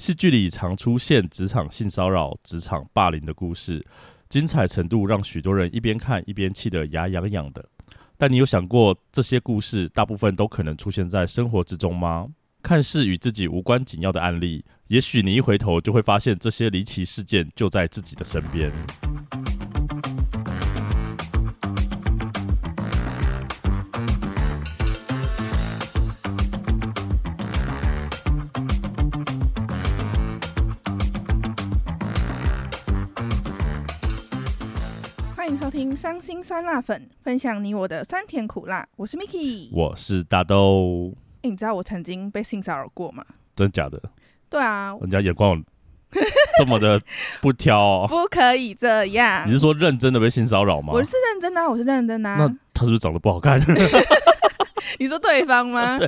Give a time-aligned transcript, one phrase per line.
[0.00, 3.84] 戏剧里常出现职场性骚扰、职场霸凌的故事，
[4.30, 7.62] 精彩程度让许多人一边看一边气得牙痒痒的。
[8.16, 12.28] 但你有想过，这些故事大部分都可能出现在生活之中吗？
[12.62, 18.72] 看似与自己无关紧要的案例，也许你一回头就会发现，这些离奇事件就在自己的身边。
[35.80, 38.86] 听《伤心酸辣粉》，分享你我的酸甜苦辣。
[38.96, 41.10] 我是 Miki，我是大豆。
[41.40, 43.24] 欸，你知道我曾经被性骚扰过吗？
[43.56, 43.98] 真假的？
[44.50, 45.64] 对啊，人家眼光
[46.58, 47.00] 这么的
[47.40, 49.48] 不挑哦，不可以这样。
[49.48, 50.92] 你是说认真的被性骚扰吗？
[50.92, 52.36] 我是认真的啊，我是认真的啊。
[52.36, 53.58] 那他是不是长得不好看？
[55.00, 55.96] 你说对方吗？
[55.96, 56.06] 对，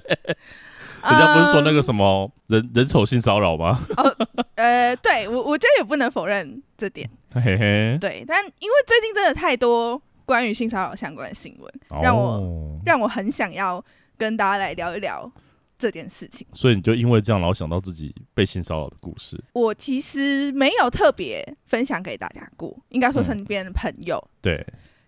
[1.02, 3.78] 人家不是说那个什么人人丑性骚扰吗？
[3.96, 4.16] 哦，
[4.54, 7.10] 呃，对我我觉得也不能否认这点。
[7.34, 11.72] 嘿嘿，对，但因为最近真的太多关于性骚扰相关的新闻，
[12.02, 13.84] 让我、哦、让我很想要
[14.16, 15.28] 跟大家来聊一聊
[15.76, 16.46] 这件事情。
[16.52, 19.42] 所以你就因为这样，然后想到自己被性骚扰的故事。
[19.54, 24.30] 我其实没有特别分享给大家过，应该说身边的朋友、嗯。
[24.42, 24.66] 对，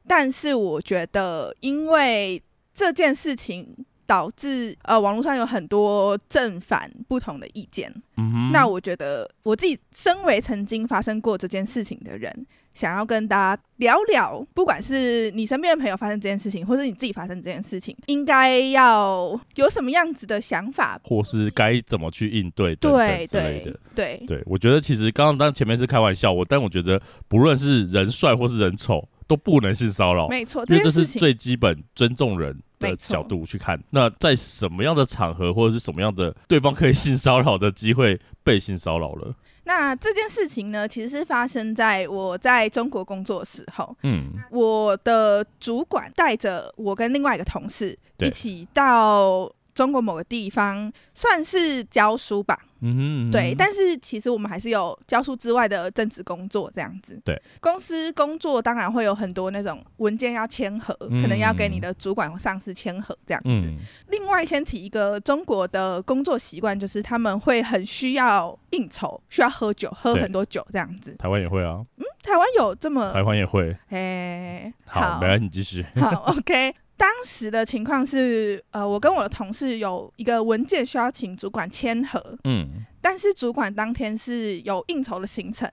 [0.08, 2.42] 但是我觉得，因为
[2.73, 3.86] 这件事情。
[4.06, 7.92] 导致呃，网络上有很多正反不同的意见。
[8.16, 8.50] 嗯。
[8.52, 23.80] 那我觉得我自己身为曾经发生过这件事情的人，想要跟大家聊聊，不管是你身边的朋友发生这件事情，或是你自己发生这件事情，应该要有什么样子的想法，或是该怎么去应对等等之类的。
[23.94, 30.28] 对对对，我觉得其实刚刚当前面是开玩笑，我但我觉得不论是人帅或是人丑，都不能性骚扰。
[30.28, 39.34] 没错，因为这是最基本尊重人的角度去看，那在什么样的场合或者是什么样的对方可以性骚扰的机会被性骚扰了？
[39.67, 43.97] 那这件事情呢，其实是发生在我在中国工作的时候。
[44.02, 52.58] 嗯，我的主管带着我跟另外一个同事一起到中国某个地方，算是教书吧。
[52.80, 57.18] 嗯哼，嗯哼，对，但是其实我们还是有教书之外的正职工作这样子。
[57.24, 63.48] 对，公司工作当然会有很多那种文件要签合，嗯，可能要给你的主管或上司签合这样子。
[63.48, 71.14] 嗯，另外，先提一个中国的工作习惯，就是他们会很需要应酬，需要喝酒，喝很多酒这样子。
[71.17, 71.83] 台湾也会啊。
[71.96, 73.11] 嗯，台湾有这么？
[73.14, 73.74] 台湾也会。
[73.89, 75.83] 哎，好，没关系，你继续。
[75.96, 76.74] 好，OK。
[76.96, 85.68] 当时的情况是，呃，我跟我的同事有一个文件需要请主管签合，嗯，但是主管当天是有应酬的行程，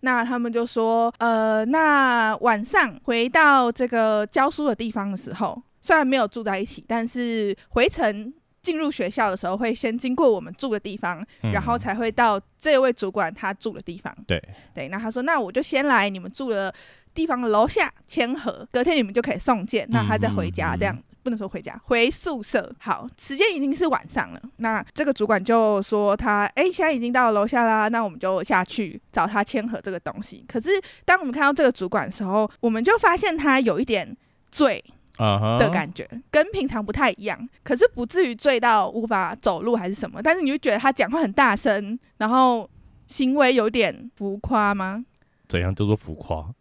[0.00, 14.14] 那他们就说，呃，那晚上回到这个教书的地方的时候，虽然没有住在一起，但是回程进入学校的时候会先经过我们住的地方，嗯，然后才会到这位主管他住的地方。
[14.28, 14.40] 对
[14.72, 16.72] 对，那他说，那我就先来你们住的。
[17.14, 22.74] 地方的楼下签合，隔天你们就可以送件，那他再回家，这样、嗯嗯、不能说回家，回宿舍。
[22.78, 30.44] 好，时间已经是晚上了，那这个主管就说他，哎、欸，现在已经到了楼下啦，那我们就下去找他签合这个东西。
[30.48, 30.70] 可是
[31.04, 34.16] 当我们看到这个主管的时候，我们就发现他有一点
[34.50, 34.82] 醉
[35.18, 36.22] 的感觉，uh -huh.
[36.30, 37.48] 跟平常不太一样。
[37.62, 42.68] 可是不至于醉到无法走路还是什么，但是你就觉得他讲话很大声，然后
[43.06, 45.04] 行为有点浮夸吗？
[45.48, 46.52] 怎样叫做浮夸？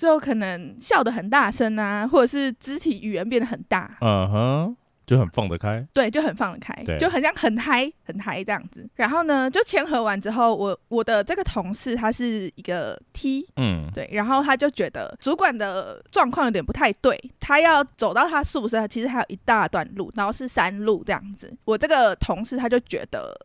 [0.00, 8.88] 就可能笑得很大声啊，或者是肢体语言变得很大，嗯哼，就很放得开，对，就很放得开，就很像很嗨很嗨这样子。
[8.94, 21.54] 然后呢，就签合完之后，我我的这个同事他是一个 T，嗯，对，然后他就觉得主管的状况有点不太对，他要走到他宿舍，其实还有一大段路，然后是山路这样子。
[21.66, 23.38] 我这个同事他就觉得。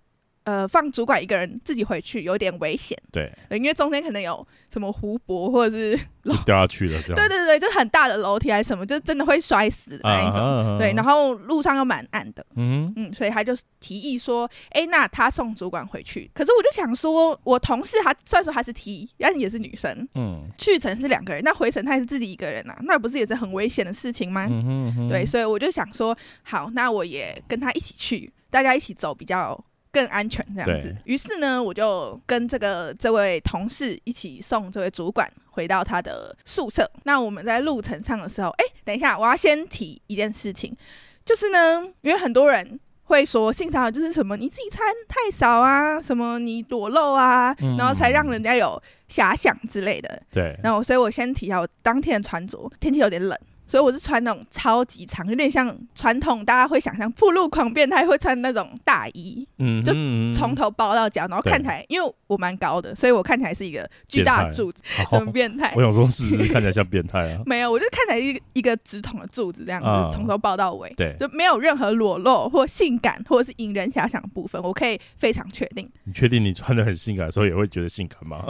[0.45, 6.00] 呃，放主管一个人自己回去有点危险，对，因为中间可能有什么湖泊或者是
[6.45, 24.46] 掉下去了，这样，对对对，就很大的楼梯还是什么，就真的会摔死的那一种，啊、对，然后路上又蛮暗的，嗯嗯，所以他就提议说，哎、欸，那他送主管回去，可是我就想说，我同事他虽然说他是 T，但是也是女生，嗯，去程是两个人，那回程他也是自己一个人啊，那不是也是很危险的事情吗？
[24.47, 29.59] 嗯哼嗯哼，对，所以我就想说，好，那我也跟他一起去，大家一起走比较。
[29.96, 36.86] 更安全这样子，于是呢，我就跟这个这位同事一起送这位主管回到他的宿舍。
[37.03, 40.76] 那我们在路程上的时候，哎，等一下，我要先提一件事情，
[41.24, 50.22] 就是呢，因为很多人会说性骚扰就是什么你自己穿太少啊，什么你裸露啊，然后才让人家有遐想之类的。
[50.30, 53.40] 对，然后所以我先提一下我当天的穿着，天气有点冷。
[53.67, 59.91] 所以我是穿那种超级长，有点像传统大家会想象铺路狂变态会穿那种大衣，嗯，就
[60.38, 65.73] 从头包到脚，然后看起来，因为我蛮高的，所以我看起来是一个巨大的柱子，怎么变态？
[65.76, 67.41] 我想说是不是看起来像变态啊？
[67.47, 75.90] 没有，我就看起来一个一个直筒的柱子这样子，从、嗯、头包到尾，对，就没有任何裸露或性感或者是引人遐想的部分，我可以非常确定。
[76.03, 78.46] 你确定你穿的很性感，的时候也会觉得性感吗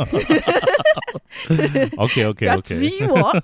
[1.98, 3.32] ？OK OK OK，质疑我。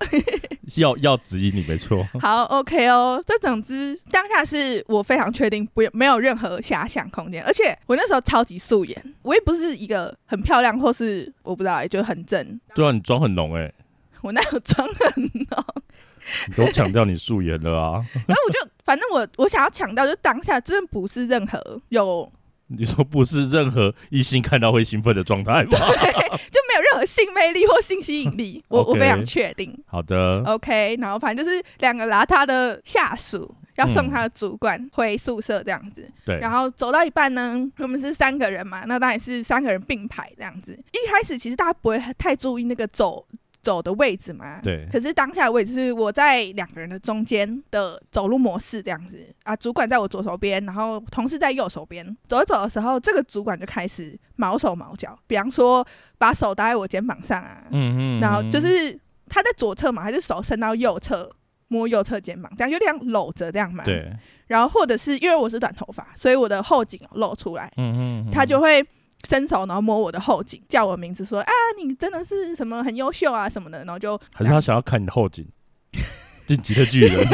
[0.77, 3.23] 要要质疑你没错，好 OK 哦。
[3.25, 12.59] 这总之当下是我非常确定，不没有任何遐想空间，而且我那时候超级素颜，我也不是一个很漂亮或是我不知道哎、欸，就很正。
[12.75, 13.73] 对啊，你妆很浓哎、欸，
[14.21, 15.65] 我那有妆很浓？
[16.47, 18.05] 你都强调你素颜了啊。
[18.13, 22.31] 然后我就反正我我想要强调，就当下真的不是任何有。
[22.77, 25.69] 你说不是任何异性看到会兴奋的状态吗？
[25.77, 26.12] 对，
[26.50, 29.77] 就没有任何性魅力或性吸引力，我 Okay, 我非常确定。
[29.85, 36.09] 好的，OK，然后反正就是两个邋遢的下属要送他的主管回宿舍这样子。
[36.25, 40.71] 对、嗯，然后走到一半呢，我们是三个人嘛，那当然是三个人并排这样子。
[40.74, 43.25] 一开始其实大家不会太注意那个走。
[43.61, 44.87] 走的位置嘛，对。
[44.91, 52.05] 可是当下的位置是我在两个人的中间的走路模式这样子啊，主管在我左手边，然后同事在右手边。
[52.27, 55.85] 走一走的时候，这个主管就开始毛手毛脚，比方说
[56.17, 58.99] 把手搭在我肩膀上啊，嗯哼嗯哼，然后就是
[59.29, 61.29] 他在左侧嘛，还是手伸到右侧
[61.67, 64.11] 摸右侧肩膀，这样有点搂着这样嘛，对。
[64.47, 68.85] 然后或者是因为我是短头发，所以我的后颈露出来，嗯哼嗯，他就会。
[69.27, 71.51] 伸手，然后摸我的后颈，叫我名字，说：“啊，
[71.81, 75.47] 你真的是什么很优秀啊什么的。”然后就还是他想要看你的后颈，
[76.47, 77.27] 晋级的巨人，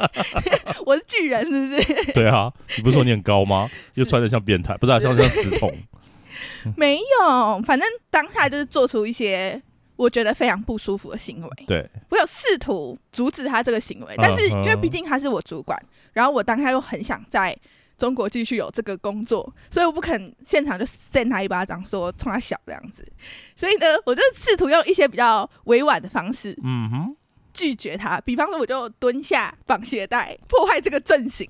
[0.86, 2.12] 我是巨人，是不是？
[2.12, 3.68] 对啊，你不是说你很高吗？
[3.94, 5.74] 又穿的像变态，不是、啊、像像直筒？
[6.76, 9.60] 没有，反正当下就是做出一些
[9.96, 11.64] 我觉得非常不舒服的行为。
[11.66, 15.80] 对，我有试图阻止他这个行为，但是因为毕竟他是我主管，
[16.12, 17.56] 然后我当下又很想在。
[17.96, 23.06] 中国继续有这个工作，所以我不肯现场就扇他一巴掌，说冲他小这样子。
[23.54, 27.16] 所以呢，我就试图用一些比较委婉的方式，嗯哼，
[27.52, 28.20] 拒绝他。
[28.20, 31.48] 比方说，我就蹲下绑鞋带，破坏这个阵型。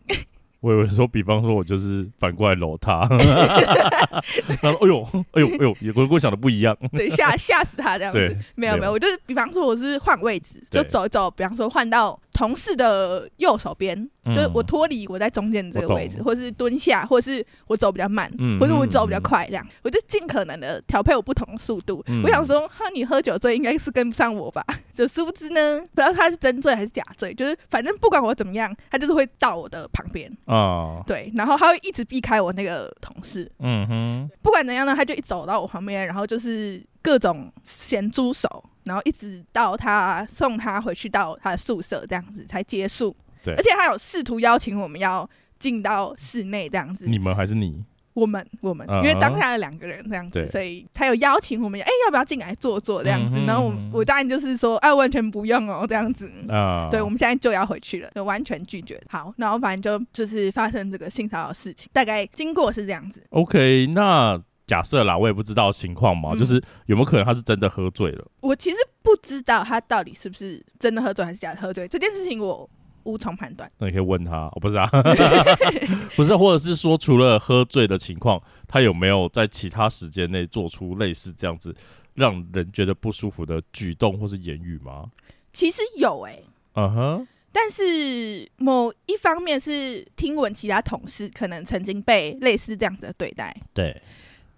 [0.60, 3.02] 我以为说，比方说我就是反过来搂他，
[4.62, 5.02] 然后哎呦
[5.32, 8.18] 哎呦哎呦，也跟我想的不一样，对，吓吓死他这样子。
[8.18, 14.08] 对没有没有，我就是比方说我是换位置，就走一走，比方说换到同事的右手边。
[14.34, 18.28] 就是我脱离我在中间这个位置，或是蹲下，或是我走比较慢，
[18.58, 19.64] 或是我走比较快，这样。
[19.84, 22.04] 我就尽可能的调配我不同的速度。
[22.24, 24.64] 我想说，哈，你喝酒醉应该是跟不上我吧？
[24.96, 30.28] 就殊不知呢，不知道他是真醉还是假醉，就是反正不管我怎么样，他就是会到我的旁边。
[30.46, 43.14] 啊，对，然后他会一直避开我那个同事，嗯哼，不管怎样呢，他就一走到我旁边，然后就是各种咸猪手，然后一直到他送他回去到他的宿舍这样子才结束。
[43.44, 45.28] 对而且他有试图邀请我们要
[45.58, 47.84] 进到室内这样子，你们还是你？
[48.14, 49.02] 我们我们，uh.
[49.02, 53.36] 因为当下的两个人这样子，对所以他有邀请我们，哎、欸，要不要进来坐坐这样子？
[53.36, 56.32] 嗯、然后我我当然就是说，哎、啊，完全不用哦，这样子。
[56.48, 58.98] 啊，对，我们现在就要回去了，就完全拒绝。
[59.10, 63.22] 好，然后反正就就是发生这个性骚扰事情，大概经过是这样子。
[63.28, 68.26] OK，那假设啦，我也不知道情况嘛，嗯、就是有没有可能他是真的喝醉了？
[68.40, 72.68] 我其实不知道他到底是不是真的喝醉还是假的喝醉这件事情，我。
[73.06, 73.70] 无从判断。
[73.78, 74.84] 那你可以问他，我不是啊，
[76.16, 81.72] 不是，或者是说，除了喝醉的情况，他有没有在其他时间内做出类似这样子
[82.14, 85.04] 让人觉得不舒服的举动或是言语吗？
[85.52, 94.02] 其实有哎、欸，嗯哼、uh-huh、但是某一方面是听闻其他同事可能曾经被类似这样子的对待，对，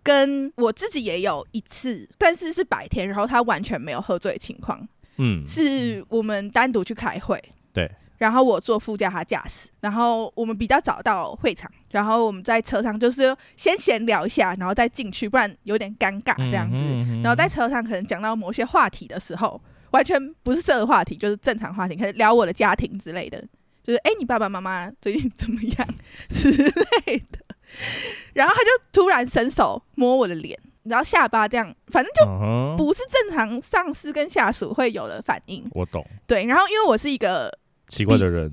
[0.08, 4.88] 跟我自己也有一次，但是是白天，然后他完全没有喝醉的情况，
[5.18, 7.38] 嗯，是我们单独去开会，
[7.74, 7.90] 对。
[8.16, 9.68] 然后我坐副驾，他驾驶。
[9.80, 16.78] 然后我们比较早到会场，然后我们在车上就是先闲聊一下，然后再进去，不然有点尴尬这样子。
[16.78, 19.60] 嗯嗯嗯、然后在车上可能讲到某些话题的时候，
[19.90, 23.38] 完全不是这个话题，就是正常话题，开始聊我的家庭之类的，
[23.84, 25.88] 就是哎，你爸爸妈妈最近怎么样
[26.30, 27.38] 之类的。
[28.34, 35.64] 然后他就突然伸手摸我的脸，然后下巴这样，反正就不是正常上司跟下属会有的反应。
[35.72, 36.04] 我懂。
[36.26, 37.50] 对，然后因为我是一个。
[37.88, 38.50] 奇怪的人，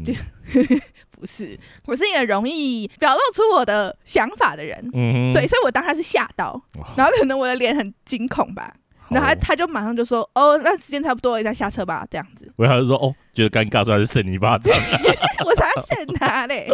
[1.12, 6.58] 不是，我是一个容易表露出我的想法的人，嗯，对，所以我当他是吓到，
[6.96, 8.74] 然后可能我的脸很惊恐吧，
[9.10, 12.50] 然后他他就马上就说，哦，那时间差不多了，再下车吧，这样子。
[12.56, 14.74] 我他就说，哦，觉得尴尬，所以还是扇你一巴掌，
[15.46, 16.72] 我才要扇他嘞。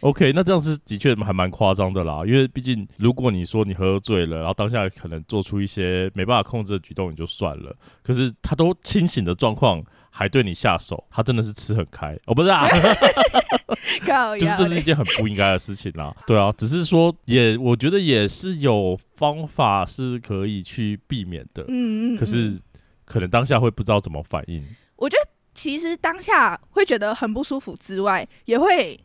[0.00, 9.84] OK，那这样是的确还蛮夸张的啦，因为毕竟如果你说你喝醉了，然后当下可能做出一些没办法控制的举动，也就算了，可是他都清醒的状况。
[10.12, 12.68] 还对你下手，他真的是吃很开哦，不是啊，
[14.36, 16.12] 就是这是一件很不应该的事情啦。
[16.26, 21.62] 对啊，只是说也，我觉得也是有方法是可以去避免的。
[21.68, 22.60] 嗯，嗯，嗯，可是
[23.04, 24.66] 可能当下会不知道怎么反应。
[24.96, 28.98] 我觉得其实当下会觉得很不舒服之外，也会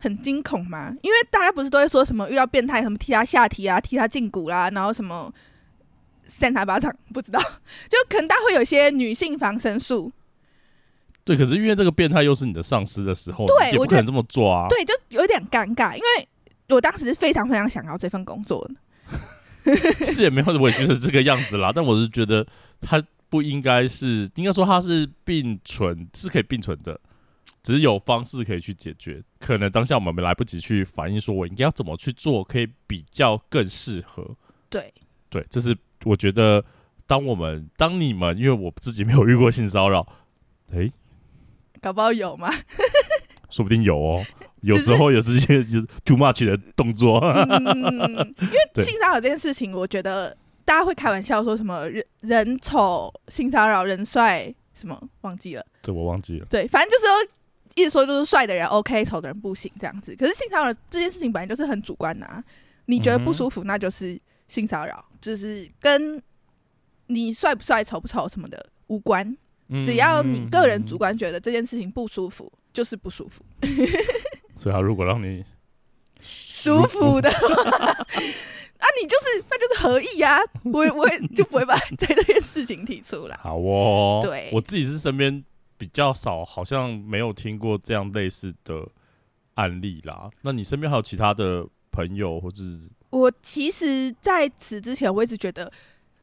[0.00, 5.32] 很惊恐嘛，因为大家不是都会说什么遇到变态什么踢他下体啊，踢他胫骨啦，然后什么。
[6.32, 7.40] 扇他巴掌， 不知道，
[7.88, 10.12] 就可能大家会有一些女性防身术。
[11.24, 14.68] 对，可是因为这个变态又是你的上司的时候，对，也不可能这么做啊。
[14.68, 16.28] 对，就有点尴尬，因为
[16.68, 18.64] 我当时是非常非常想要这份工作
[19.64, 19.74] 的。
[20.06, 22.46] 是也没有委屈成这个样子啦，但我是觉得
[22.80, 27.00] 他不应该是，应该说他是并存，是可以并存的，
[27.62, 29.22] 只是有方式可以去解决。
[29.38, 34.36] 可能当下我们没来不及去反应，说我应该要怎么去做，可以比较更适合。
[34.68, 34.92] 对，
[35.28, 35.76] 对，这是。
[36.04, 36.64] 我觉得，
[37.06, 40.00] 当我们当你们，因为我自己没有遇过性骚扰，
[40.72, 40.92] 哎、欸，
[41.78, 42.50] 搞不好有吗？
[43.50, 44.24] 说不定有哦。
[44.62, 45.62] 有时候也是一些
[46.06, 47.18] too much 的动作。
[47.20, 47.46] 嗯、
[48.40, 55.66] 因为性骚扰这件事情，我觉得大家会开玩笑说什么人人丑性骚扰，人帅什么忘记了？
[55.82, 56.46] 这我忘记了。
[56.48, 57.14] 对，反正就是说，
[57.74, 60.14] 一直说就是帅的人 OK，丑的人不行这样子。
[60.16, 62.42] 可是性骚扰这件事情本来就是很主观的啊，
[62.86, 64.20] 你觉得不舒服，那就是。
[64.50, 66.20] 性骚扰就是跟
[67.06, 69.36] 你帅不帅、丑不丑什么的无关，
[69.86, 73.44] 只要你个人主观觉得这件事情不舒服，就是不舒服。
[74.56, 75.44] 所以，他如果让你
[76.20, 77.46] 舒服的话，
[77.94, 83.38] 啊，你就是那就是合意啊，我我也就不会把 这件事情提出来。
[83.40, 85.44] 好哦，对，我自己是身边
[85.80, 88.86] 比较少，好像没有听过这样类似的
[89.54, 90.28] 案例啦。
[90.42, 92.90] 那你身边还有其他的朋友或者是？
[93.08, 95.72] 我其实在此之前，我一直觉得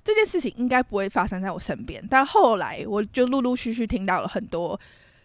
[0.03, 4.79] 这件事情应该不会发生在我身边，但后来我就陆陆续续听到了很多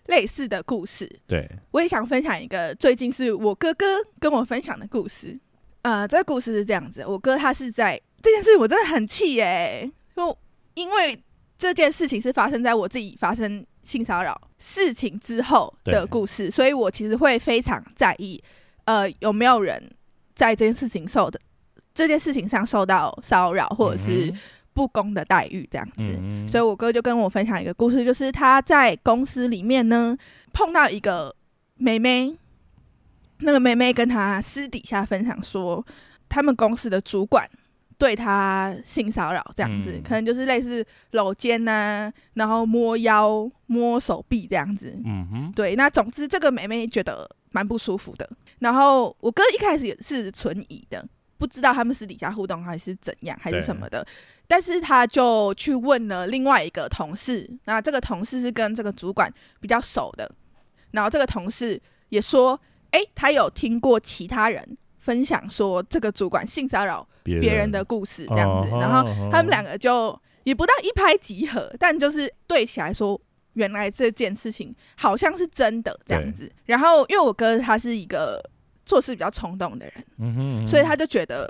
[0.07, 1.07] 类似的故事。
[1.27, 5.39] 对，我也想分享一个最近是我哥哥跟我分享的故事。
[5.83, 10.35] 呃，这个故事是这样子，我哥他是在这件事，我真的很气耶，就
[10.73, 11.23] 因为
[11.59, 18.43] 这件事情是发生在我自己发生性骚扰事情之后的故事，所以我其实会非常在意，
[18.85, 19.91] 呃，有没有人
[20.35, 21.41] 在这件事情受的。
[21.95, 24.33] 这件事情上受到骚扰或者是
[24.73, 30.17] 不公的待遇，这样子，嗯、所以我哥就跟我分享一个故事，就是他在公司里面呢
[30.55, 31.37] 碰到一个
[31.75, 32.35] 妹妹，
[33.41, 35.85] 那个妹妹跟他私底下分享说，
[36.31, 37.47] 他们公司的主管
[38.03, 48.29] 对他性骚扰，这样子，嗯、可能就是类似搂肩呐，然后摸腰、摸手臂这样子，嗯哼，对，那总之这个妹妹觉得蛮不舒服的，
[48.59, 51.07] 然后我哥一开始也是存疑的。
[51.39, 54.05] 不知道他们私底下互动还是怎样，还是什么的，
[54.49, 60.29] 但是他就去问了另外一个同事，那这个同事是跟这个主管比较熟的，
[60.91, 61.81] 然后这个同事
[62.11, 67.71] 也说，哎、欸，他有听过其他人分享说这个主管性骚扰别人。
[67.71, 73.21] 的故事这样子，然后他们两个就也不到一拍即合，但就是对起来说，
[73.53, 78.43] 原来这件事情好像是真的这样子，然后因为我哥他是一个。
[78.85, 81.49] 做事比较冲动的人，嗯哼嗯哼，所以他就觉得，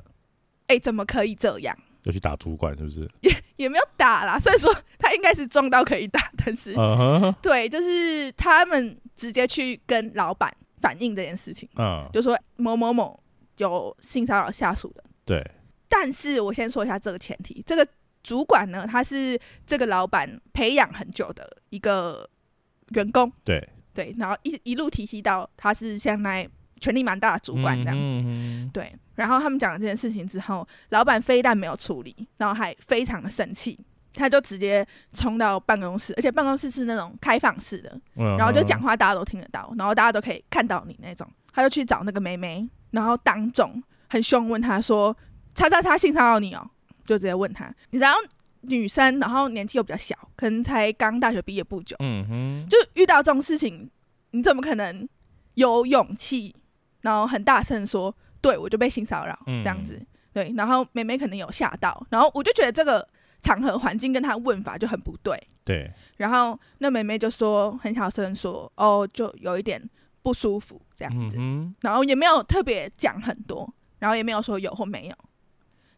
[0.66, 1.74] 哎、欸，怎么可以这样？
[2.02, 3.08] 要去打主管是不是？
[3.22, 6.74] 也 也没有打啦，所以说他应该是撞到可以打，但是，
[7.40, 13.18] 对，就是他们直接去跟老板反映这件事情，嗯，就说某某某
[13.62, 15.50] 有性骚扰下属的，对。
[15.88, 17.86] 但是我先说一下这个前提，这个
[18.22, 22.28] 主管呢，他是这个老板培养很久的一个
[22.90, 26.48] 员工，对对，然后一一路提携到他是现在。
[26.80, 28.92] 权力蛮大的主管这样子，嗯嗯、对。
[29.14, 33.78] 然后他们讲了这件事情之后，老板非但没有处理，然后还非常的生气，
[34.12, 41.24] 他就直接冲到办公室，而且办公室是那种开放式的，嗯、然后就讲话大家都听得到，然后大家都可以看到你那种。
[41.52, 45.14] 他就去找那个妹妹，然后当众很凶问他说
[45.54, 46.70] ：“叉叉叉性骚扰你哦？”
[47.04, 48.14] 就直接问他，你知道
[48.60, 53.90] 女生，然后年纪又比较小，可能才刚大学毕业不久，嗯哼，就遇到这种事情，
[54.30, 55.06] 你怎么可能
[55.54, 56.54] 有勇气？
[57.00, 59.96] 然后很大声说：“对，我就被性骚扰这样子。
[59.96, 63.06] 嗯”对，然后妹妹可能有吓到，然后我就觉得这个
[63.42, 65.36] 场合环境跟她问法就很不对。
[65.64, 65.92] 对。
[66.16, 69.82] 然后那妹妹就说很小声说：“哦，就有一点
[70.22, 71.36] 不舒服这样子。
[71.38, 73.68] 嗯”然后也没有特别讲很多，
[73.98, 75.14] 然后也没有说有或没有。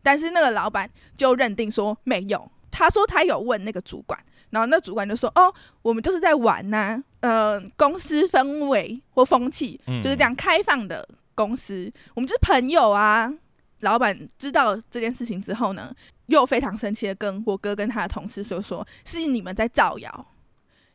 [0.03, 4.19] 但是那个老板就认定说没有，他说他有问那个主管。
[4.51, 13.33] 然后那主管就说：“哦，我们就是在玩呐、啊，呃，公司氛围或风气就是这样开放的公司，嗯、我们就是朋友啊。”
[13.81, 15.93] 老板知道这件事情之后呢，
[16.27, 20.27] 又非常生气的跟我哥跟他的同事说：“说是你们在造谣，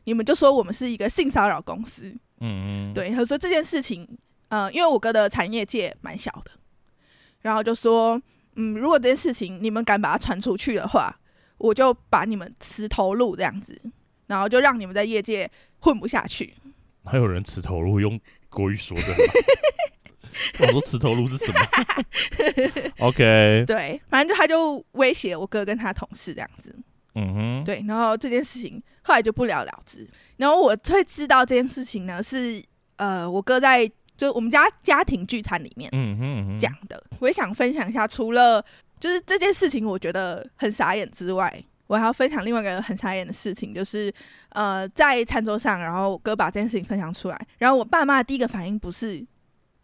[0.04, 2.16] 你们就说我们是一个性骚扰公司。
[2.40, 4.06] 嗯嗯，对，他说这件事情，
[4.48, 6.50] 呃，因为我哥的产业界蛮小的，
[7.42, 8.20] 然后就说，
[8.56, 11.14] 嗯，如果这件事情你们敢把它传出去的话，
[11.58, 13.80] 我就把你们辞头路这样子，
[14.26, 16.54] 然后就让你们在业界混不下去。
[17.04, 18.18] 还有人辞头路用
[18.48, 19.14] 国语说的吗？
[20.60, 21.60] 我说辞头路是什么
[22.98, 26.74] ？OK， 对，反正就他就威胁我哥跟他同事这样子。
[27.14, 30.06] 嗯哼，对，然后这件事情后来就不了了之。
[30.36, 32.62] 然后我会知道这件事情呢，是
[32.96, 35.90] 呃，我哥在就我们家家庭聚餐里面
[36.58, 37.02] 讲的。
[37.18, 38.64] 我也想分享一下，除了
[38.98, 44.12] 就是这件事情我觉得很傻眼之外，我还要分享另外一个很傻眼的事情，就是
[44.50, 49.24] 呃，在餐桌上，然后我哥把这件事情分享出来，然后我爸妈第一个反应不是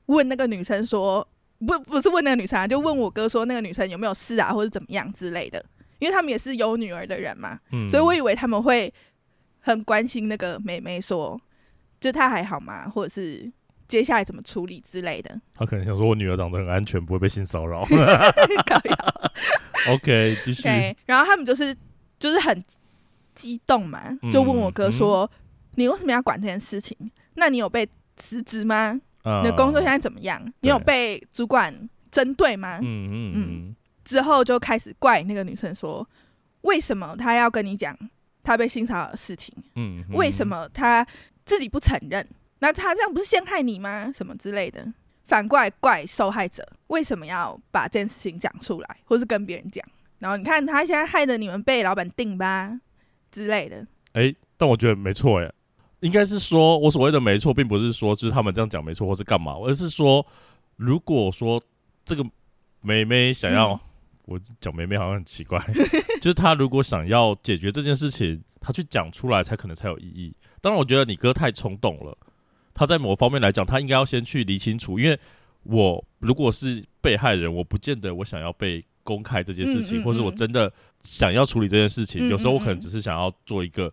[0.07, 1.27] 问那个女生说，
[1.59, 5.65] 不不是问那个女生啊，就问我哥说那个女生有没有事啊，或者怎么样之类的。
[5.99, 8.93] 因为他们也是有女儿的人嘛，嗯、所以我以为他们会
[9.61, 11.41] 很关心那个妹妹，说
[12.01, 13.51] 就她还好吗，或者是
[13.89, 15.41] 接下来怎么处理之类的。
[15.55, 17.87] 他可能想说，我女儿长得很安全，不会被性骚扰。
[19.89, 20.69] OK，继续。
[20.69, 21.75] Okay, 然后他们就是
[22.19, 22.65] 就是很
[23.35, 25.39] 激动嘛，就问我哥说：“嗯、
[25.77, 26.97] 你为什么要管这件事情？
[27.35, 29.01] 那你有被辞职吗？
[29.23, 30.43] 嗯、你的工作现在怎么样？
[30.61, 33.77] 你有被主管针对吗？”嗯嗯嗯。
[34.07, 36.09] 嗯之后就开始怪那个女生说，
[36.61, 37.99] 为什么她要跟你讲
[38.45, 39.53] 她被性骚扰的事情？
[39.75, 41.05] 嗯，嗯，为什么她
[41.45, 42.25] 自己不承认？
[42.61, 44.13] 那她这样不是陷害你吗？
[44.15, 44.87] 什么之类的，
[45.25, 49.85] 反过来怪受害者为什么要把这件事情讲出来，或是跟别人讲？
[50.21, 52.81] 然后你看她现在害得你们被老板定吧
[53.33, 53.79] 之类的。
[54.13, 55.53] 哎、欸，但我觉得没错哎，
[55.99, 60.25] 应该是说我所谓的没错，并不是说就是他们这样讲没错，或是干嘛，而是说
[60.77, 61.61] 如果说
[62.05, 62.25] 这个
[62.83, 63.81] 妹妹想要、嗯。
[64.27, 65.59] 我讲妹妹好像很奇怪，
[66.21, 70.35] 就是他如果想要解决这件事情，他去讲出来才可能才有意义。
[70.61, 72.19] 当然，我觉得你哥太冲动了。
[72.75, 74.99] 他在某方面来讲，他应该要先去理清楚。
[74.99, 75.17] 因为
[75.63, 80.73] 我如果是被害人，我不见得我想要被公开这件事情，嗯嗯嗯，或是我真的
[81.05, 82.29] 想要处理这件事情。
[82.29, 83.93] 有时候我可能只是想要做一个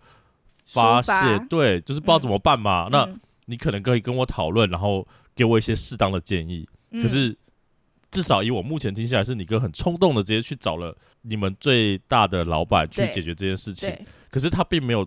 [0.65, 2.87] 发泄，发对，就是不知道怎么办嘛。
[2.87, 3.09] 嗯、那
[3.45, 6.67] 你可能可以跟我讨论，然后给我一些适当的建议。
[6.93, 7.37] 可是。
[8.13, 13.93] 至少以我目前听下来，是你哥很冲动的直接去找了你们最大的老板去解决这件事情。
[14.29, 15.05] 可是他并没有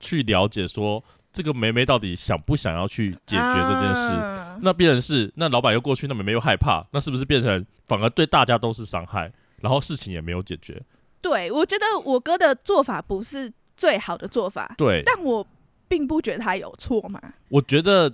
[0.00, 4.14] 去了解说这个梅梅到底想不想要去解决这件事。
[4.14, 9.30] 啊、那变成是那老板又过去，那梅梅又害怕，那是不是变成反而对大家都是伤害？
[9.60, 10.82] 然后事情也没有解决。
[11.20, 14.74] 对，我觉得我哥的做法不是最好的做法。
[14.78, 15.46] 对，但我
[15.86, 17.20] 并不觉得他有错嘛。
[17.50, 18.12] 我觉得。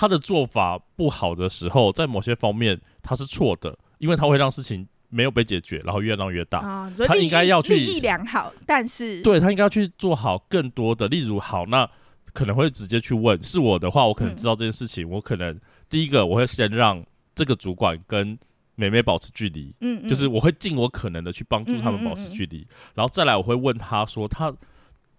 [0.00, 6.60] 他的做法不好的时候，在某些方面他是错的，因为他会让事情没有被解决，然后越闹越大。
[6.66, 11.86] 哦、他应该要去利益良好，但是对他应该要去做好更多的，例如好，那
[12.32, 15.60] 可能会直接去问，是我的话，我可能知道这件事情，嗯、我可能
[15.90, 18.38] 第一个我会先让这个主管跟
[18.76, 24.50] 妹妹保持距离，嗯，嗯，就是我会尽我可能的去帮助他们保持距离，然后再来我会问他说他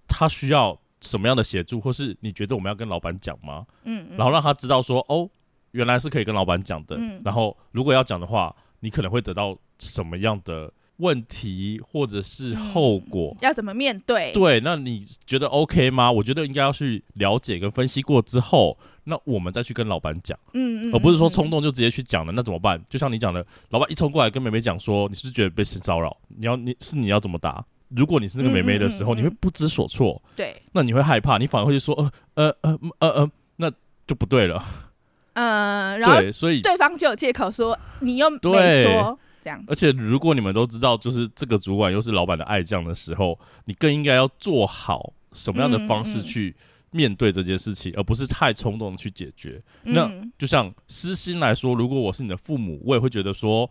[0.08, 0.82] 他需要。
[1.02, 3.66] 什么样的协助，或是你觉得我们要跟老板讲吗？
[3.84, 5.30] 嗯，嗯，然后让他知道说，哦，
[5.72, 6.96] 原来是可以跟老板讲的。
[6.98, 13.36] 嗯，然后如果要讲的话，你可能会得到什么样的问题，或者是后果？
[13.40, 14.32] 嗯，要怎么面对？
[14.32, 16.12] 对，那你觉得 OK 吗？
[16.12, 20.38] 我觉得应该要去了解跟分析过之后，那我们再去跟老板讲。
[20.54, 22.80] 嗯，而不是说冲动就直接去讲了，那怎么办？
[22.88, 26.16] 就像你讲的，老板一冲过来跟妹妹讲说，你是不是觉得被性骚扰？
[26.28, 27.66] 你要你是你要怎么答？
[27.95, 30.21] 如果你是那个妹妹的时候，嗯嗯嗯嗯，你会不知所措。
[30.36, 31.93] 对，那你会害怕，你反而会说，
[32.36, 33.71] 呃呃呃呃呃，那
[34.08, 34.63] 就不对了。
[35.34, 38.39] 嗯，然后所以对方就有借口说你又没
[38.84, 39.63] 说这样。
[39.67, 46.56] 而且如果你们都知道，就是这个主管又是老板的爱将的时候，你更应该要做好什么样的方式去
[46.91, 49.62] 面对这件事情，而不是太冲动的去解决。
[49.84, 53.69] 嗯、那就像私心来说，如果我是你的父母，我也会觉得说，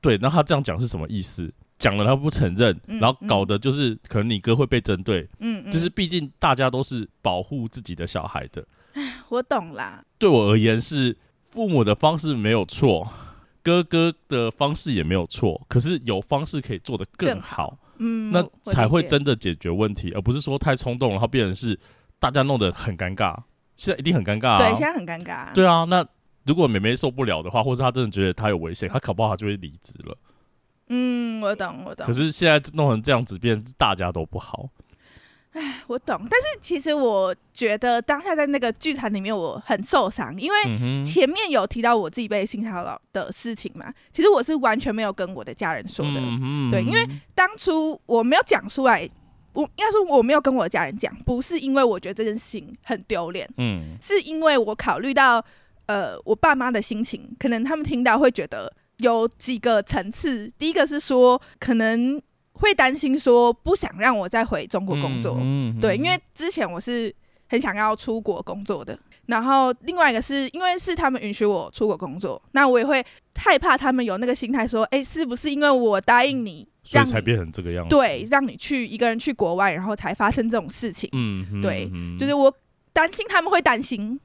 [0.00, 1.52] 对，那他这样讲是什么意思？
[1.78, 8.66] 讲了他不承认，嗯、然后搞的就是可能你哥会被针对，嗯，嗯就是毕竟大家都是保护自己的小孩的。
[9.28, 10.02] 我懂啦。
[10.18, 11.16] 对我而言是
[11.50, 13.06] 父母的方式没有错，
[13.62, 21.78] 哥哥的方式也没有错，可是有方式可以做得更好，嗯，那才会真的解决问题，而不是说太冲动，然后变成是
[22.18, 23.36] 大家弄得很尴尬。
[23.76, 25.52] 现在一定很尴尬啊，对，现在很尴尬。
[25.52, 26.02] 对啊，那
[26.46, 30.16] 如果妹妹受不了的话，或是她真的觉得她有危险，她搞不好她就会离职了。
[30.88, 32.06] 嗯，我懂，我懂。
[32.06, 34.68] 可是现在弄成这样子，变大家都不好。
[35.52, 36.26] 哎，我懂。
[36.30, 43.92] 但是其实我觉得当下在那个剧场里面，我很受伤，因为前面有提到我自己被性骚扰的事情嘛。
[44.12, 49.08] 其实我是完全没有跟我的家人说的，嗯、对，因为当初我没有讲出来
[49.54, 55.42] 我应该说我没有跟我家人讲，不是因为我觉得这件事情很丢脸，嗯，是因为我考虑到
[55.86, 60.50] 呃我爸妈的心情，可能他们听到会觉得有几个层次。
[60.58, 62.20] 第一个是说可能
[62.52, 67.14] 会担心说不想让我再回中国工作，嗯嗯、对，因为之前我是
[67.48, 68.98] 很想要出国工作的。
[69.26, 73.04] 然后另外一个是因为是他们允许我出国工作，那我也会
[73.34, 77.90] 害怕他们有那个心态说，哎，是不是因为我答应你，所以才变成这个样子？
[77.90, 81.10] 对，让你去一个人去国外，然后才发生这种事情。
[81.12, 82.54] 嗯，嗯对，嗯、就是我
[82.92, 84.18] 担心他们会担心。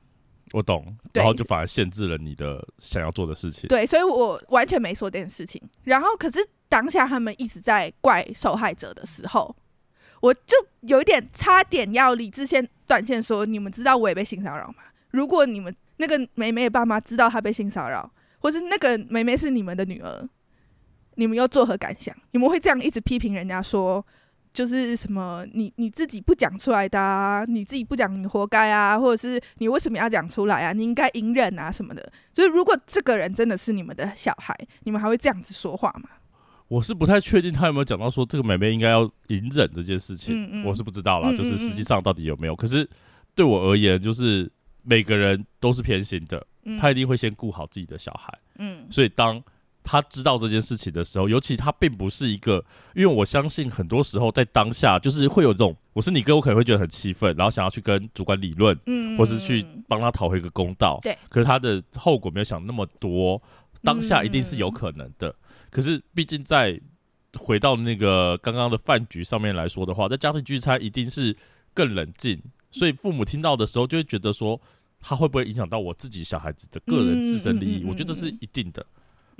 [0.53, 3.67] 我懂，然后就反而限制了你的想要做的事情。
[3.67, 5.61] 对，所以我完全没说这件事情。
[5.83, 9.55] 然后可是当下他们一直在怪受害者的时候。
[10.21, 14.75] 我就有一点差点要理智线断线，说你们知道我也被性骚扰吗？
[15.09, 20.29] 如果你们那个梅梅的爸妈知道她被性骚扰，或是那个梅梅是你们的女儿，
[21.15, 22.15] 你们又作何感想？
[22.33, 24.05] 你们会这样一直批评人家说，
[24.53, 30.73] 就是什么你你自己不讲出来的啊，你自己不讲你活该啊，或者是你为什么要讲出来啊？
[30.73, 32.11] 你应该隐忍啊什么的。
[32.33, 36.09] 就是如果这个人真的是你们的小孩，你们还会这样子说话吗？
[36.67, 42.55] 我是不太确定他有没有讲到说这个妹妹应该要隐忍这件事情，嗯嗯我是不知道啦，就是实际上到底有没有？
[42.55, 42.89] 可是
[43.35, 44.49] 对我而言，就是
[44.83, 48.33] 每个人都是偏心的，嗯、他一定会先顾好自己的小孩。
[48.57, 49.41] 嗯，所以当
[49.83, 52.63] 他知道这件事情的时候，尤其他并不是一个，
[52.95, 60.99] 因为我相信很多时候在当下就是会有这种，我是你哥，我可能会觉得很气愤，然后想要去跟主管理论，嗯，或是去帮他讨回一个公道。
[61.01, 63.41] 对，可是他的后果没有想那么多，
[63.83, 65.29] 当下一定是有可能的。
[65.29, 65.35] 嗯
[65.71, 66.77] 可是，毕竟在
[67.39, 71.33] 回到那个刚刚的饭局上面来说的话，在家庭聚餐一定是
[71.73, 72.37] 更冷静，
[72.71, 74.59] 所以父母听到的时候就会觉得说，
[74.99, 77.85] 他会不会影响到我自己小孩子的个人自身利益？
[77.87, 78.85] 我觉得这是一定的，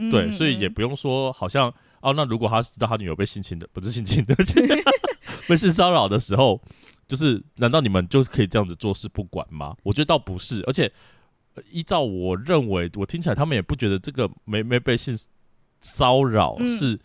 [0.10, 4.36] 对，所以也不用说好像哦，那如果他知道他女友被性侵的，不是性侵的，
[5.48, 6.60] 被性骚扰的时候，
[7.08, 9.76] 就是难道你们就是可以这样子做事不管吗？
[9.84, 10.92] 我觉得倒不是，而且
[11.70, 15.18] 依照我认为，我听起来他们也不觉得这个没没被性。
[15.84, 16.96] 骚扰是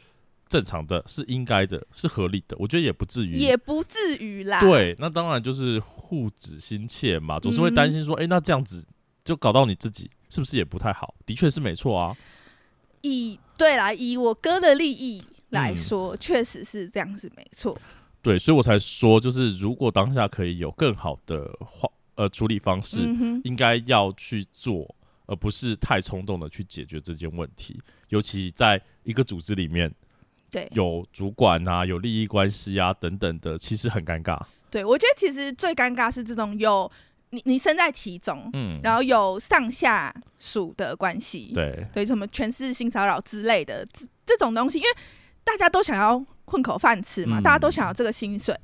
[0.51, 2.55] 正常的，嗯、是应该的，是合理的。
[2.59, 4.61] 我觉得也不至于，也不至于啦。
[4.61, 8.87] 对，那当然就是护子心切嘛，总是会担心说，哎、嗯欸，那这样子
[9.25, 11.15] 就搞到你自己，是不是也不太好？
[11.25, 12.15] 的确是没错啊。
[13.07, 17.79] 以对啦，以我哥的利益来说，确、嗯、实是这样子没错。
[18.21, 24.95] 对，所以我才说，就是如果当下可以有更好的话，呃，处理方式，嗯、应该要去做。
[25.29, 27.77] 而不是太冲动的去解决这件问题，
[28.11, 29.93] 尤其在一个组织里面，
[30.53, 34.41] 对，有主管啊，有利益关系啊等等的，其实很尴尬。
[34.71, 36.89] 对，我觉得其实最尴尬是这种有
[37.37, 44.91] 你你身在其中，嗯，然后有上下属的关系，对对，什么全是性骚扰之类的这这种东西，因为
[45.45, 48.59] 大家都想要混口饭吃嘛，嗯、大家都想要这个薪水，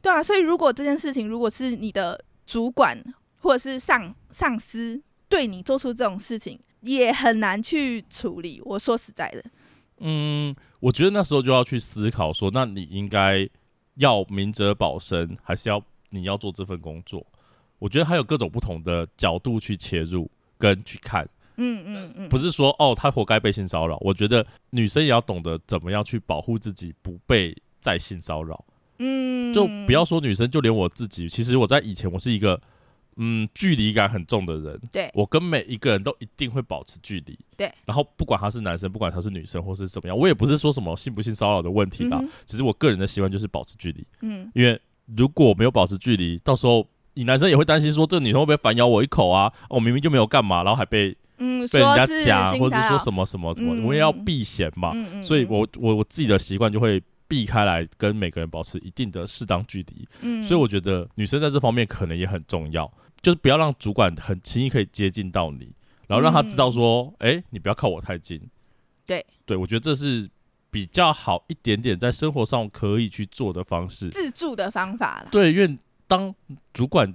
[0.00, 2.96] 对啊，所以如果这件事情如果是你的主管
[3.38, 5.02] 或者是上上司。
[5.32, 8.60] 对你做出这种事情也很难去处理。
[8.66, 9.42] 我说实在的，
[10.00, 13.48] 嗯，我觉得那时候就要去思考说，那你应该
[13.94, 17.26] 要明哲保身，还是要你要做这份工作？
[17.82, 21.28] 我觉得还有各种不同的角度去切入跟去看。
[21.56, 23.98] 嗯嗯嗯，不是说哦，他活该被性骚扰。
[24.00, 28.64] 我觉得女生也要懂得怎么样去保护自己，不被再性骚扰。
[28.98, 32.60] 嗯，就不要说女生，就连我自己，其实我在以前我是一个。
[33.16, 37.70] 嗯，距离感很重的人，对，我跟每一个人都一定会保持距离，对。
[37.84, 42.18] 然后不管他是男生，不管他是女生，或是怎么样，我也不是说什么性不性骚扰的问题啦。
[42.22, 44.50] 嗯、只是我个人的习惯就是保持距离，嗯。
[44.54, 44.80] 因为
[45.14, 49.52] 如果没有保持距离，到时候你男生也会担心说，这个女生会不会反咬我一口啊？
[49.68, 54.92] 我明明就没有干嘛，然后还被嗯被人家讲，或者说什么什么什么，嗯、我也要避嫌嘛。
[55.22, 57.02] 所以我我我自己的习惯就会。
[57.28, 62.84] 避开来跟每个人保持一定的适当距离，嗯，所以我觉得女生在这方面可能也很重要，
[63.22, 65.72] 就是不要让主管很轻易可以接近到你，
[66.06, 67.36] 然后让他知道说，哎、嗯。
[67.36, 68.38] 欸，你不要靠我太近，
[69.06, 70.28] 对，对我觉得这是
[70.70, 75.28] 比较好一点点，在生活上可以去做的方式，自助的方法啦。
[75.32, 75.78] 对，因为
[76.12, 76.34] 当
[76.74, 77.10] 主管，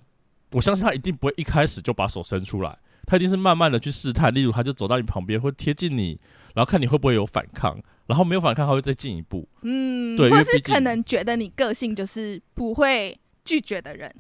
[0.50, 6.20] 我相信他一定不会一开始就把手伸出来，他一定是慢慢的去试探，例如他就走到你旁边，会贴近你，
[6.56, 7.80] 然后看你会不会有反抗。
[8.08, 9.48] 然后没有反抗，他会再进一步。
[9.62, 14.12] 嗯，对，或是可能觉得你个性就是不会拒绝的人，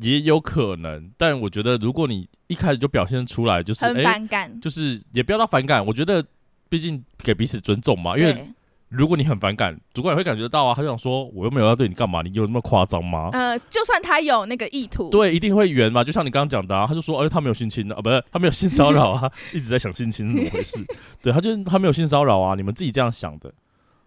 [0.00, 1.10] 也有可能。
[1.18, 5.84] 但我觉得，如果你一开始就表现出来，就是很反感，就是也不要到反感。
[5.84, 6.24] 我觉得，
[6.70, 8.48] 毕竟给彼此尊重嘛，因为。
[8.96, 13.30] 如果你很反感，主管也会感觉到啊，他就想说，我又没有要对你干嘛，你有那么夸张吗？
[13.32, 16.04] 呃，就算他有那个意图，对，一定会圆嘛。
[16.04, 20.84] 就像你刚刚讲的啊，他就说，哎，他没有性侵的啊，不是，他没有性骚扰啊， 一直在想性侵是怎么回事？
[21.20, 23.52] 对，他就他没有性骚扰啊，你们自己这样想的。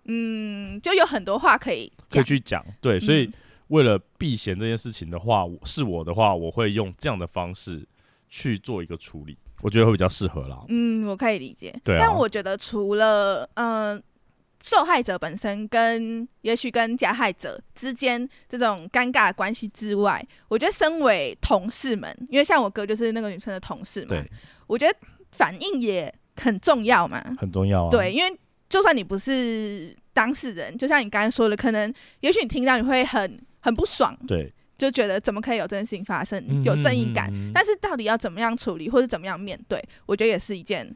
[0.06, 3.30] 嗯，就有很多话可以可以去讲，对，所以
[3.68, 7.86] 为了避嫌这件事情的话，是我的话，我会用这样的方式
[8.30, 10.58] 去做一个处理，我觉得会比较适合啦。
[10.70, 11.78] 嗯，我可以理解。
[11.84, 12.00] 对啊。
[12.00, 14.02] 但我觉得除了嗯、呃，
[14.68, 24.26] 受害者本身跟也许跟加害者之间这种尴尬的关系之外，我觉得身为同事们，因为像我哥就是那个女生的同事嘛，对，
[24.68, 24.96] 我觉得
[25.32, 27.90] 反应也很重要嘛，很重要啊。
[27.90, 33.40] 对，因为就算你不是当事人，就像你刚才说的，可能也许你听到你会很。
[33.60, 40.96] 很不爽，对，就觉得怎么可以有这件事情发生，有正义感，嗯嗯嗯，但是到底要怎么样处理，或者怎么样面对，我觉得也是一件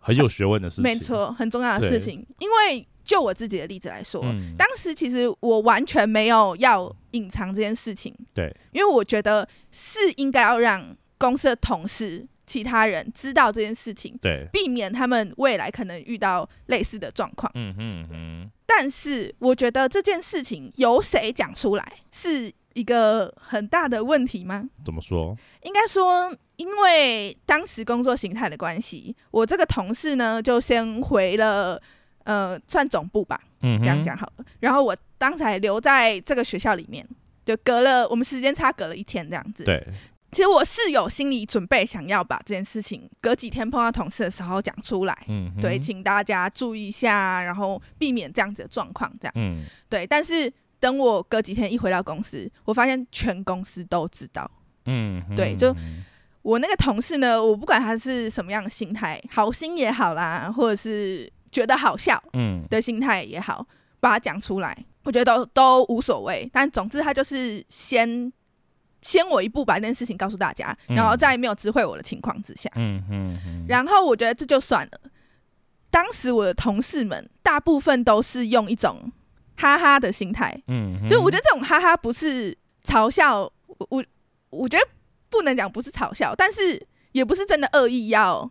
[0.00, 2.26] 很有学问的事情，没错，很重要的事情。
[2.40, 12.26] 因为就我自己的例子来说，嗯，当时其实我完全没有要隐藏这件事情，对，因为我觉得是应该要让公司的同事。
[12.46, 17.48] 其他人知道这件事情，对，避免他们未来可能遇到类似的状况。
[17.54, 18.50] 嗯嗯嗯。
[18.66, 24.68] 但是我觉得这件事情由谁讲出来是一个很大的问题吗？
[24.84, 25.36] 怎么说？
[25.62, 31.80] 应该说，因为当时工作形态的关系，我这个同事呢就先回了
[32.30, 34.44] 呃，算总部吧，嗯，这样讲好了。
[34.60, 37.04] 然后我当时还留在这个学校里面，
[37.44, 39.64] 就隔了我们时间差隔了一天这样子。
[39.64, 39.84] 对。
[40.30, 45.26] 其实我是有心理准备，想要把这件事情隔几天碰到同事的时候讲出来。
[45.26, 49.12] 嗯，对，请大家注意一下，然后避免这样子的状况。
[49.20, 50.06] 这样，嗯，对。
[50.06, 54.48] 但是等我隔几天一回到公司，我发现全公司都知道。
[54.84, 55.74] 嗯，对，就
[56.42, 63.66] 我那个同事呢，我不管他是什么样的心态，好心也好啦，或者是觉得好笑，嗯，的心态也好，
[64.00, 66.48] 把它讲出来，我觉得都都无所谓。
[66.52, 68.32] 但总之，他就是先。
[69.02, 75.00] 先我一步把这件事情告诉大家，然后在没有知会我的情况之下，嗯嗯嗯，然后我觉得这就算了。
[75.90, 79.10] 当时我的同事们大部分都是用一种
[79.56, 84.04] 哈哈的心态，嗯，就我觉得这种哈哈不是嘲笑，我我
[84.50, 84.86] 我觉得
[85.30, 88.50] 不能讲不是嘲笑，但是也不是真的恶意要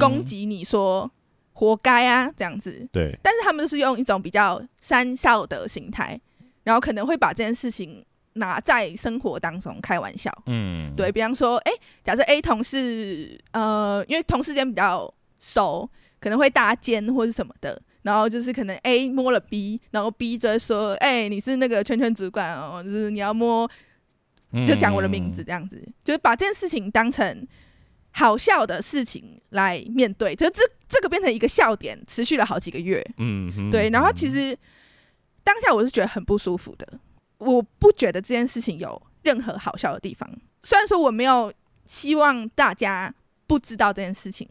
[0.00, 1.08] 攻击你说
[1.54, 3.18] 活该啊这样子，对。
[3.22, 6.20] 但是他们就是用一种比较三笑的心态，
[6.62, 8.04] 然后可能会把这件事情。
[8.36, 15.88] 拿在生活当中开玩笑，嗯，对，比方说，哎、欸，假设 A 同事，呃，因为同事间比较熟，
[16.18, 23.70] 可能会搭肩或者什么的，然后就是可能 A 摸了 B，然后 B 就会说，哎、欸，你是那个圈圈主管哦，就是你要摸，
[24.66, 27.46] 就讲我的名字这样子，嗯、就是把这件事情当成
[28.16, 34.56] 好笑的事情来面对，就这这个变成一个笑点，持续了好几个月，嗯，对，然后其实
[35.42, 36.86] 当下我是觉得很不舒服的。
[37.38, 40.30] 我不觉得这件事情有任何好笑的地方。
[40.62, 41.52] 虽然说我没有
[41.86, 43.12] 希望大家
[43.48, 44.48] 不知道这件事情，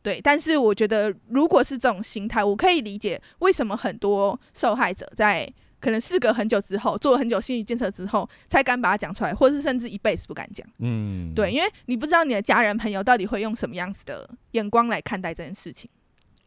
[0.00, 5.52] 对，但是我觉得如果是这种心态，我可以理解为什么很多受害者在
[5.86, 10.66] 可能事隔很久之后，做了很久心理建设之后，才敢把它讲出来，或是甚至一辈子不敢讲。
[10.80, 15.88] 嗯，对，因为你不知道你的家人朋友到底会用什么样子的眼光来看待这件事情。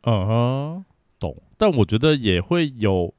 [0.01, 0.85] 嗯哼，
[1.17, 1.41] 懂。
[1.57, 3.13] 但我觉得也会有。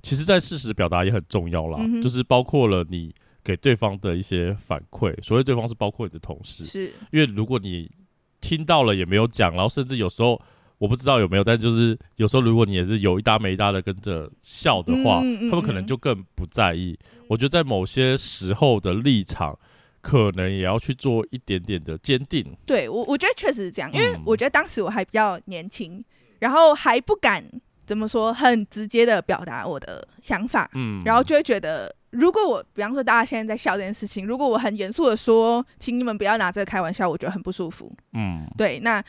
[0.00, 5.20] 其实，在事实表达也很重要啦，嗯、就是包括了你给对方的一些反馈。
[5.24, 7.90] 所谓对方是包括你的同事，是因为如果你
[8.40, 10.40] 听到了也没有讲，然后甚至有时候
[10.78, 16.98] 我不知道有没有，但就是有时候如果你也是有一搭没一搭的跟着笑的话，嗯嗯嗯、他们可能就更不在意。
[17.28, 19.58] 我觉得在某些时候的立场，
[20.00, 22.44] 可能也要去做一点点的坚定。
[22.66, 26.04] 对我，我觉得确实是这样，因为我觉得当时我还比较年轻，
[26.40, 27.44] 然后还不敢。
[27.86, 28.32] 怎么说？
[28.32, 39.04] 很直接的表达我的想法，嗯，然后就会觉得，如果我，比方说大家现在在笑这件事情，如果我很严肃的说，请你们不要拿这个开玩笑，我觉得很不舒服，嗯，对，那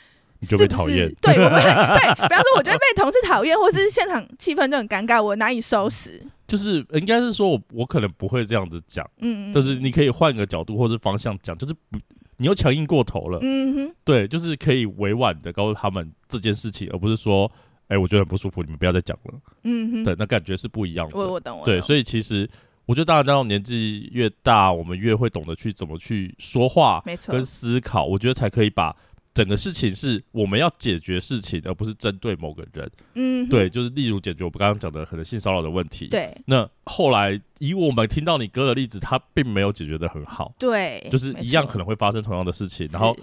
[0.46, 1.14] 你就被讨厌？
[1.22, 6.22] 对，我会对，比方说，我觉得被同事讨厌，或是现场气氛就很尴尬，我难以收拾。
[6.48, 11.98] 就是应该是说我我可能不会这样子讲，嗯，就是你可以换个角度或者方向讲，就是不，
[12.38, 17.52] 你又强硬过头了，嗯哼，对，就是可以委婉的告诉他们这件事情，而不是说。
[17.88, 19.34] 哎、欸，我觉得很不舒服，你们不要再讲了。
[19.62, 21.16] 嗯哼，对，那感觉是不一样的。
[21.16, 21.62] 我我懂。
[21.64, 22.50] 对，所以其实
[22.88, 28.04] 我觉得，当然，那种年纪越大，我们越会懂得去怎么去说话，没错，跟思考。
[28.04, 28.92] 我觉得才可以把
[29.36, 32.92] 整个事情是我们要解决事情，而不是针对某个人。
[33.14, 36.08] 嗯，对，就是例如解决我们刚刚讲的可能性骚扰的问题。
[36.08, 40.56] 对，那后来以我们听到你哥的例子，他并没有解决的很好。
[40.58, 43.16] 对，就是一样可能会发生同样的事情，然后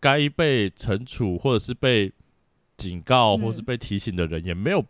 [0.00, 2.12] 该被惩处或者是被。
[2.78, 4.84] 警告或是被提醒的人也没有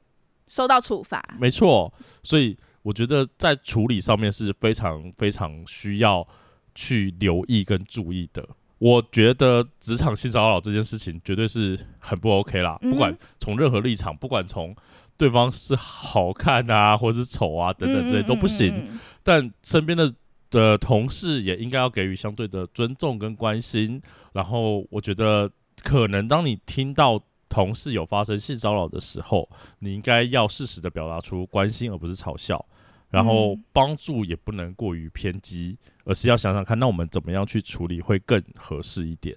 [0.47, 1.91] 受到处罚，没错，
[2.23, 6.29] 所以我觉得在处理上面是非常非常需要
[6.75, 8.47] 去留意跟注意的。
[8.79, 14.75] 我觉得职场性骚扰这件事情绝对是很不 OK 啦，不管从任何立场，不管从
[15.17, 18.69] 对方是好看啊，或者是丑啊等等这些都不行。
[18.69, 20.14] 嗯嗯嗯，但身边的
[20.51, 24.01] 的同事也应该要给予相对的尊重跟关心。
[24.33, 25.51] 然后我觉得，
[25.83, 29.49] 可能当你听到同事有发生性骚扰的时候，
[29.81, 32.64] 你应该要适时的表达出关心，而不是嘲笑。
[33.11, 39.37] 然后帮助也不能过于偏激，而是要想想看，那我们怎么样去处理会更合适一点。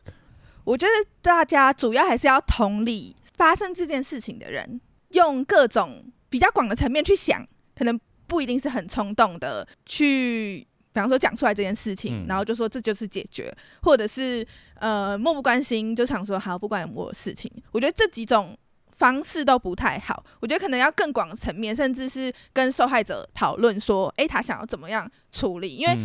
[0.64, 4.80] 我觉得大家主要还是要同理发生这件事情的人，
[5.10, 10.60] 用各种比较广的层面去想，可能不一定是很冲动的去，
[10.94, 17.52] 比方说讲出来这件事情，嗯、然后就说这就是解决，或者是呃漠不关心，就想说好不管我的事情。
[17.72, 18.56] 我觉得这几种
[19.02, 25.76] 方式都不太好，我觉得可能要更广层面，甚至是跟受害者讨论说，诶、欸，他想要怎么样处理？
[25.76, 25.98] 因为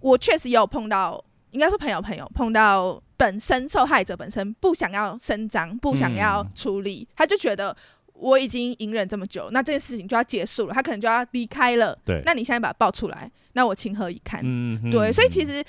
[0.00, 3.00] 我确实也有碰到，应该说朋友朋友碰到。
[3.18, 7.74] 本身受害者本身不想要声张，不想要处理，嗯、他就觉得
[8.12, 11.98] 我已经隐忍这么久，那这件事情就要结束了，他可能就要离开了。
[12.04, 14.42] 对，那你现在把他爆出来，那我情何以堪？
[14.44, 15.64] 嗯，对，所以其实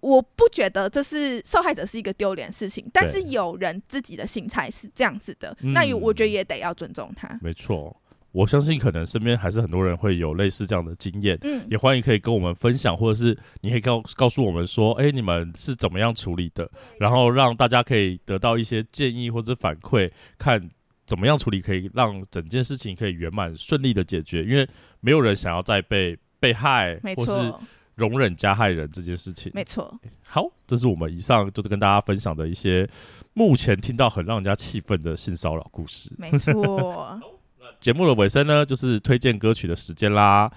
[0.00, 7.38] 我不觉得这是受害者是一个丢脸的事情，但是有人自己的心态是这样子的，对那我觉得也得要尊重他。
[7.42, 7.96] 没错。
[8.30, 20.68] 我相信可能身边还是很多人会有类似这样的经验，嗯，也欢迎可以跟我们分享，或者是你可以告告诉我们说，哎，你们是怎么样处理的，然后让大家可以得到一些建议或者反馈，看
[21.06, 24.68] 怎么样处理可以让整件事情可以圆满顺利的解决，因为
[25.00, 27.54] 没有人想要再被被害，没错，或是
[27.98, 30.00] 容忍加害人这件事情，没错。
[30.22, 32.88] 好，这是我们以上就是跟大家分享的一些
[33.34, 37.20] 目前听到很让人家气愤的性骚扰故事，没错。
[37.80, 40.50] 节目的尾声呢，就是推荐歌曲的时间啦。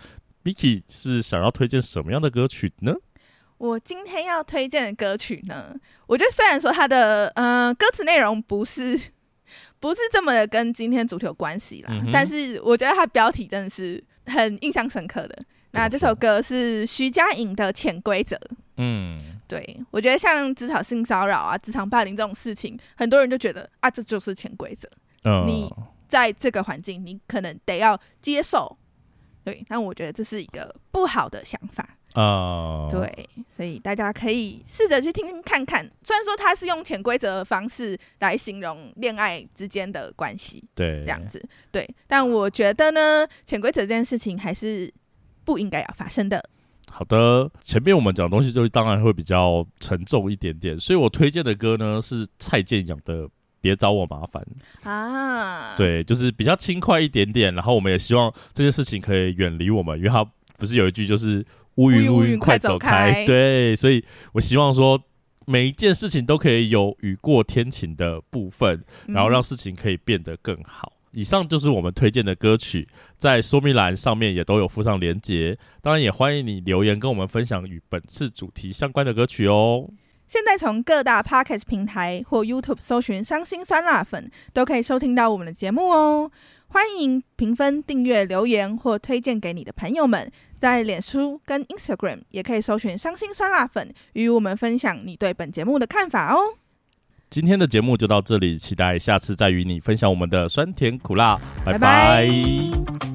[0.44, 2.94] Miki 是想要推荐什么样的歌曲呢？
[3.58, 5.76] 我今天要推荐的歌曲呢，
[6.08, 9.00] 我觉得虽然说它的呃歌词内容不是
[9.80, 15.38] 不是这么的跟今天主题有关系啦，嗯、但是我觉得它标题真的是很印象深刻的。
[15.72, 18.36] 那这首歌是徐佳莹的《潜规则》。
[18.78, 24.90] 嗯，对，我觉得像职场性骚扰啊、职场霸凌这种事情，很多人就觉得啊，这就是潜规则。
[25.24, 25.70] 嗯，你。
[26.12, 28.78] 在这个环境，你可能得要接受，
[29.46, 32.90] 对，但我觉得这是一个不好的想法啊。
[32.90, 35.90] Uh、对，所以大家可以试着去听听看看。
[36.04, 44.94] 虽然说他是用潜规则的方式来形容恋爱之间的关系，对，这样子，对，但我觉得呢，潜规则这件事情还是
[45.44, 46.50] 不应该要发生的。
[46.90, 53.30] 好的，前面我们讲的东西就当然会比较沉重一点点，所以我推荐的歌呢是蔡健雅的。
[53.64, 54.44] 别找我麻烦
[54.86, 55.76] 啊！
[55.78, 60.26] 对，就是比较轻快一点点，然后我们也希望这件事情可以远离我们，因为他
[60.58, 65.00] 不是有一句就是乌云乌云快走开，对，所以我希望说
[65.46, 70.94] 每一件事情都可以有雨过天晴的部分，然后让事情可以变得更好。
[71.12, 79.90] 以上就是我们推荐的歌曲，在说明栏上面也都有附上连结，当然也欢迎你留言跟我们分享与本次主题相关的歌曲哦。
[80.28, 86.32] 现在从各大 Podcast 平台或 YouTube 搜寻“伤心酸辣粉”，都可以收听到我们的节目哦。
[86.68, 90.32] 欢迎评分、订阅、留言或推荐给你的朋友们。
[90.58, 96.56] 在脸书跟 Instagram 也可以搜寻“伤心酸辣粉”，与我们分享你对本节目的看法哦。
[97.32, 101.40] 今天的节目就到这里，期待下次再与你分享我们的酸甜苦辣。
[101.64, 101.80] 拜拜。
[101.80, 103.11] 拜拜。